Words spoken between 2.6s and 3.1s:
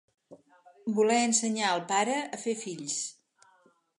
fills.